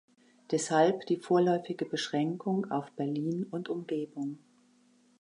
Deshalb 0.49 1.05
die 1.05 1.17
vorläufige 1.17 1.85
Beschränkung 1.85 2.71
auf 2.71 2.89
Berlin 2.93 3.43
und 3.51 3.69
Umgebung. 3.69 4.39